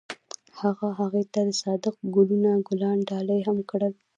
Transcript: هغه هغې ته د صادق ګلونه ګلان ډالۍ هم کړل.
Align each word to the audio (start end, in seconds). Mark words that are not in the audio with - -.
هغه 0.61 0.87
هغې 0.99 1.23
ته 1.33 1.41
د 1.47 1.49
صادق 1.61 1.95
ګلونه 2.15 2.51
ګلان 2.67 2.97
ډالۍ 3.09 3.39
هم 3.47 3.57
کړل. 3.69 3.93